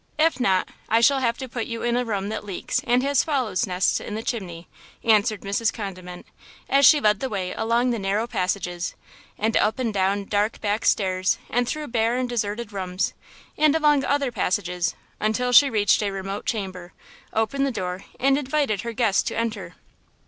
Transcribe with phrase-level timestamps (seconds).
[0.17, 3.19] If not, I shall have to put you in a room that leaks and has
[3.19, 4.67] swallows' nests in the chimney,"
[5.03, 5.71] answered Mrs.
[5.71, 6.25] Condiment,
[6.67, 8.95] as she led the way along the narrow passages
[9.37, 13.13] and up and down dark back stairs and through bare and deserted rooms
[13.59, 16.93] and along other passages until she reached a remote chamber,
[17.31, 19.75] opened the door and invited her guest to enter.